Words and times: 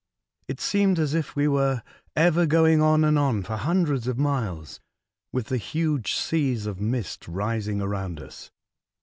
It 0.47 0.59
seemed 0.59 0.97
as 0.97 1.13
if 1.13 1.35
we 1.35 1.47
were 1.47 1.83
ever 2.15 2.47
going 2.47 2.81
on 2.81 3.03
and 3.03 3.19
on 3.19 3.43
for 3.43 3.55
hundreds 3.55 4.07
of 4.07 4.17
miles, 4.17 4.79
with 5.31 5.45
the 5.49 5.57
huge 5.57 6.15
seas 6.15 6.65
of 6.65 6.81
mist 6.81 7.27
rising 7.27 7.79
around 7.81 8.19
us. 8.19 8.49